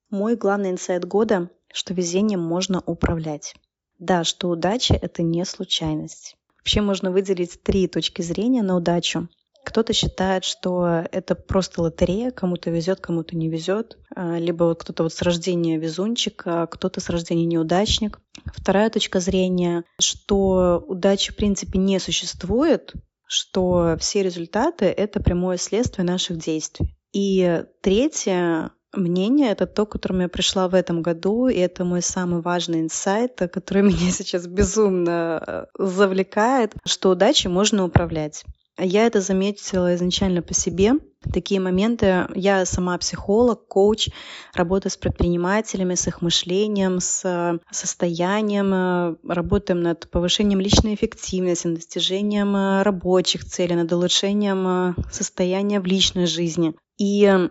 [0.09, 3.55] Мой главный инсайт года, что везением можно управлять.
[3.99, 6.35] Да, что удача— это не случайность.
[6.59, 9.27] Вообще можно выделить три точки зрения на удачу.
[9.67, 13.97] Кто-то считает, что это просто лотерея, кому-то везет, кому-то не везет.
[14.15, 18.21] А, либо вот кто-то вот с рождения везунчик, а кто-то с рождения неудачник.
[18.45, 22.93] Вторая точка зрения, что удачи в принципе не существует,
[23.27, 26.95] что все результаты— это прямое следствие наших действий.
[27.11, 32.01] И третье мнение— это то, к которому я пришла в этом году, и это мой
[32.01, 38.45] самый важный инсайт, который меня сейчас безумно э, завлекает, что удачей можно управлять.
[38.79, 40.93] Я это заметила изначально по себе.
[41.33, 44.09] Такие моменты, я сама психолог, коуч,
[44.53, 51.77] работаю с предпринимателями, с их мышлением, с состоянием, э, работаем над повышением личной эффективности, над
[51.77, 56.75] достижением э, рабочих целей, над улучшением э, состояния в личной жизни.
[56.99, 57.49] И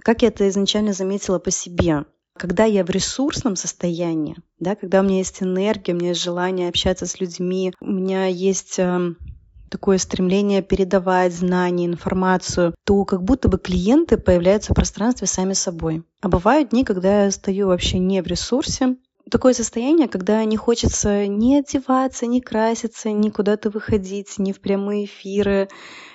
[0.00, 2.04] как я это изначально заметила по себе,
[2.36, 6.68] когда я в ресурсном состоянии, да, когда у меня есть энергия, у меня есть желание
[6.68, 8.78] общаться с людьми, у меня есть
[9.70, 16.02] такое стремление передавать знания, информацию, то как будто бы клиенты появляются в пространстве сами собой.
[16.20, 18.96] А бывают дни, когда я стою вообще не в ресурсе,
[19.30, 25.04] такое состояние, когда не хочется ни одеваться, ни краситься, ни куда-то выходить, ни в прямые
[25.04, 25.68] эфиры,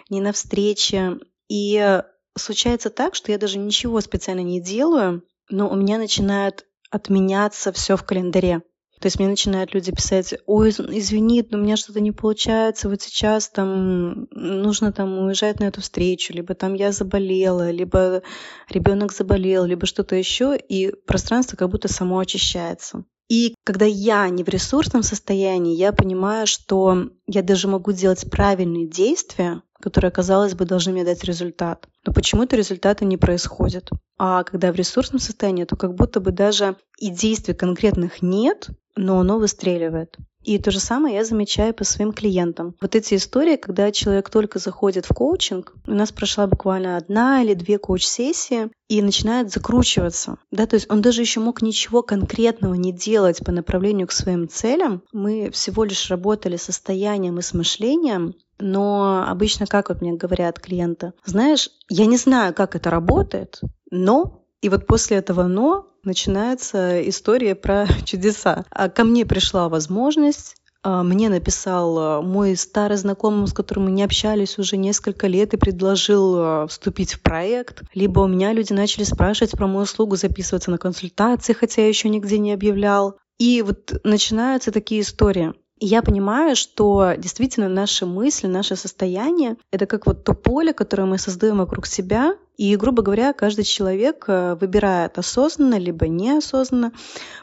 [0.10, 1.20] ни на встречи.
[1.48, 2.02] И
[2.38, 7.96] случается так, что я даже ничего специально не делаю, но у меня начинает отменяться все
[7.96, 8.62] в календаре.
[9.04, 13.02] То есть мне начинают люди писать, ой, извини, но у меня что-то не получается, вот
[13.02, 18.22] сейчас там нужно там уезжать на эту встречу, либо там я заболела, либо
[18.70, 23.04] ребенок заболел, либо что-то еще, и пространство как будто само очищается.
[23.28, 28.88] И когда я не в ресурсном состоянии, я понимаю, что я даже могу делать правильные
[28.88, 31.88] действия, которые, казалось бы, должны мне дать результат.
[32.06, 33.90] Но почему-то результаты не происходят.
[34.18, 39.20] А когда в ресурсном состоянии, то как будто бы даже и действий конкретных нет, но
[39.20, 40.18] оно выстреливает.
[40.44, 42.76] И то же самое я замечаю по своим клиентам.
[42.82, 47.54] Вот эти истории, когда человек только заходит в коучинг, у нас прошла буквально одна или
[47.54, 50.38] две коуч-сессии, и начинает закручиваться.
[50.52, 54.48] Да, то есть он даже еще мог ничего конкретного не делать по направлению к своим
[54.48, 55.02] целям.
[55.12, 61.14] Мы всего лишь работали состоянием и с мышлением, но обычно как вот мне говорят клиенты,
[61.26, 63.60] знаешь, я не знаю, как это работает,
[63.92, 68.66] но и вот после этого «но» начинается история про чудеса.
[68.72, 73.92] А ко мне пришла возможность а, мне написал а, мой старый знакомый, с которым мы
[73.92, 77.84] не общались уже несколько лет и предложил вступить в проект.
[77.94, 82.10] Либо у меня люди начали спрашивать про мою услугу, записываться на консультации, хотя я еще
[82.10, 83.18] нигде не объявлял.
[83.40, 85.54] И вот начинаются такие истории.
[85.80, 91.06] И я понимаю, что действительно наши мысли, наше состояние— это как вот то поле, которое
[91.06, 92.38] мы создаем вокруг себя.
[92.58, 96.94] И, грубо говоря, каждый человек э, выбирает осознанно, либо неосознанно,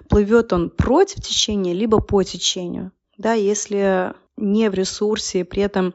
[0.09, 2.93] плывет он против течения, либо по течению.
[3.19, 5.95] да, если не в ресурсе, при этом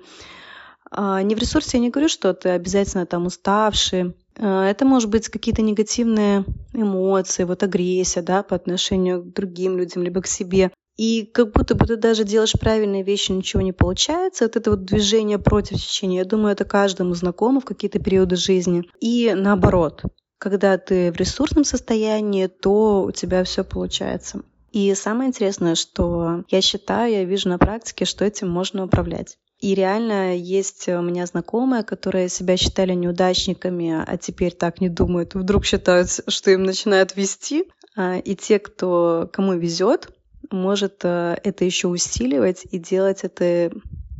[0.91, 4.15] а, не в ресурсе я не говорю, что ты обязательно там уставший.
[4.37, 10.03] А, это может быть какие-то негативные эмоции, вот агрессия, да, по отношению к другим людям,
[10.03, 10.71] либо к себе.
[10.97, 14.45] И как будто бы ты даже делаешь правильные вещи, ничего не получается.
[14.45, 18.83] Вот это вот движение против течения, я думаю, это каждому знакомо в какие-то периоды жизни.
[19.01, 20.03] И наоборот,
[20.37, 24.41] когда ты в ресурсном состоянии, то у тебя все получается.
[24.71, 29.37] И самое интересное, что я считаю, я вижу на практике, что этим можно управлять.
[29.61, 35.33] И реально есть у меня знакомые, которые себя считали неудачниками, а теперь так не думают,
[35.33, 37.65] вдруг считают, что им начинают вести.
[37.95, 40.09] А, и те, кто, кому везет,
[40.51, 43.71] может э, это еще усиливать и делать это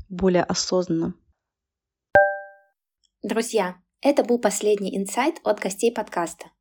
[0.10, 1.14] более осознанно.
[3.24, 6.52] Друзья, это был последний инсайт от гостей подкаста.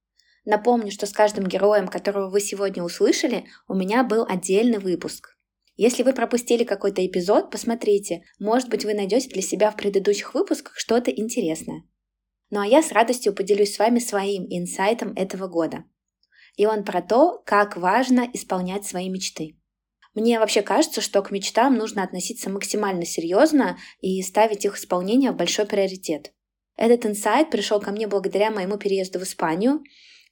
[0.45, 5.37] Напомню, что с каждым героем, которого вы сегодня услышали, у меня был отдельный выпуск.
[5.77, 10.79] Если вы пропустили какой-то эпизод, посмотрите, может быть вы найдете для себя в предыдущих выпусках
[10.79, 11.83] что-то интересное.
[12.51, 15.85] Ну а я с радостью поделюсь с вами своим инсайтом этого года.
[16.57, 19.57] И он про то, как важно исполнять свои мечты.
[20.15, 25.37] Мне вообще кажется, что к мечтам нужно относиться максимально серьезно и ставить их исполнение в
[25.37, 26.33] большой приоритет.
[26.77, 29.83] Этот инсайт пришел ко мне благодаря моему переезду в Испанию,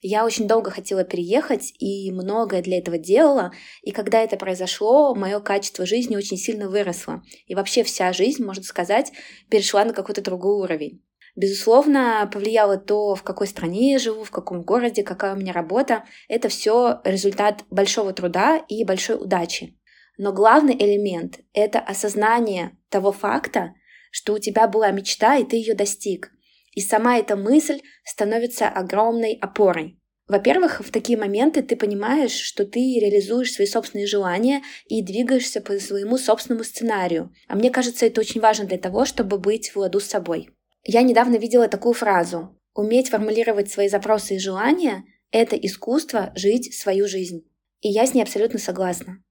[0.04, 3.52] я очень долго хотела переехать и многое для этого делала.
[3.82, 7.22] И когда это произошло, мое качество жизни очень сильно выросло.
[7.46, 9.12] И вообще вся жизнь, можно сказать,
[9.48, 11.04] перешла на какой-то другой уровень.
[11.34, 16.04] Безусловно, повлияло то, в какой стране я живу, в каком городе, какая у меня работа.
[16.28, 19.78] Это все результат большого труда и большой удачи.
[20.18, 23.72] Но главный элемент— это осознание того факта,
[24.10, 26.30] что у тебя была мечта, и ты ее достиг.
[26.72, 29.98] И сама эта мысль становится огромной опорой.
[30.28, 35.78] Во-первых, в такие моменты ты понимаешь, что ты реализуешь свои собственные желания и двигаешься по
[35.78, 37.34] своему собственному сценарию.
[37.48, 40.50] А мне кажется, это очень важно для того, чтобы быть в ладу с собой.
[40.84, 42.58] Я недавно видела такую фразу.
[42.74, 47.46] Уметь формулировать свои запросы и желания– это искусство жить свою жизнь.
[47.80, 49.22] И я с ней абсолютно согласна.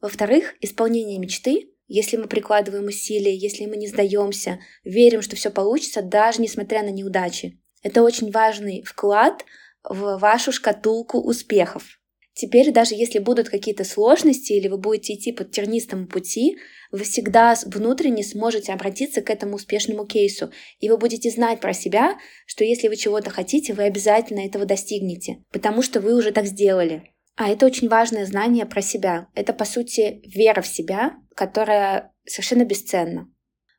[0.00, 6.02] Во-вторых, исполнение мечты если мы прикладываем усилия, если мы не сдаемся, верим, что все получится,
[6.02, 7.58] даже несмотря на неудачи.
[7.82, 9.44] Это очень важный вклад
[9.82, 11.97] в вашу шкатулку успехов.
[12.38, 16.56] Теперь даже если будут какие-то сложности или вы будете идти по тернистому пути,
[16.92, 22.16] вы всегда внутренне сможете обратиться к этому успешному кейсу, и вы будете знать про себя,
[22.46, 27.12] что если вы чего-то хотите, вы обязательно этого достигнете, потому что вы уже так сделали.
[27.34, 29.26] А это очень важное знание про себя.
[29.34, 33.28] Это, по сути, вера в себя, которая совершенно бесценна.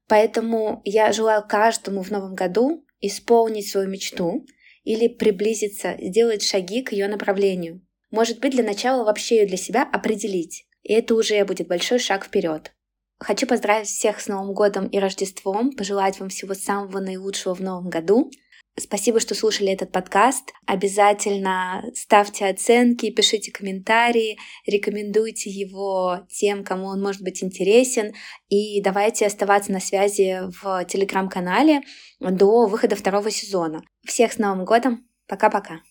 [0.10, 4.46] Поэтому я желаю каждому в новом году исполнить свою мечту
[4.84, 7.86] или приблизиться, сделать шаги к ее направлению.
[8.12, 10.66] Может быть, для начала вообще ее для себя определить.
[10.84, 12.74] И это уже будет большой шаг вперед.
[13.20, 17.90] Хочу поздравить всех с Новым годом и Рождеством, пожелать вам всего самого наилучшего в новом
[17.90, 18.32] году–
[18.80, 20.54] Спасибо, что слушали этот подкаст.
[20.66, 28.14] Обязательно ставьте оценки, пишите комментарии, рекомендуйте его тем, кому он может быть интересен.
[28.48, 31.82] И давайте оставаться на связи в телеграм-канале
[32.20, 33.82] до выхода второго сезона.
[34.06, 35.06] Всех с Новым годом!
[35.28, 35.82] Пока-пока!